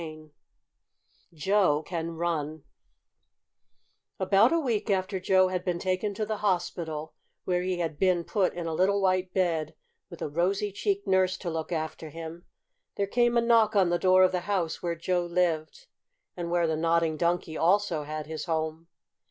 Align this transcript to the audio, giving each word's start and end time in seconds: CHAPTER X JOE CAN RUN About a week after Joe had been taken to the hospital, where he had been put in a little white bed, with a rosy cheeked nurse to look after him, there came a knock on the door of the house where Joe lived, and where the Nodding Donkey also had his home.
CHAPTER 0.01 0.15
X 0.15 0.31
JOE 1.31 1.83
CAN 1.85 2.17
RUN 2.17 2.63
About 4.19 4.51
a 4.51 4.59
week 4.59 4.89
after 4.89 5.19
Joe 5.19 5.49
had 5.49 5.63
been 5.63 5.77
taken 5.77 6.15
to 6.15 6.25
the 6.25 6.37
hospital, 6.37 7.13
where 7.45 7.61
he 7.61 7.77
had 7.77 7.99
been 7.99 8.23
put 8.23 8.55
in 8.55 8.65
a 8.65 8.73
little 8.73 8.99
white 8.99 9.31
bed, 9.31 9.75
with 10.09 10.23
a 10.23 10.27
rosy 10.27 10.71
cheeked 10.71 11.05
nurse 11.05 11.37
to 11.37 11.51
look 11.51 11.71
after 11.71 12.09
him, 12.09 12.47
there 12.95 13.05
came 13.05 13.37
a 13.37 13.41
knock 13.41 13.75
on 13.75 13.91
the 13.91 13.99
door 13.99 14.23
of 14.23 14.31
the 14.31 14.39
house 14.49 14.81
where 14.81 14.95
Joe 14.95 15.23
lived, 15.23 15.85
and 16.35 16.49
where 16.49 16.65
the 16.65 16.75
Nodding 16.75 17.15
Donkey 17.15 17.55
also 17.55 18.01
had 18.01 18.25
his 18.25 18.45
home. 18.45 18.87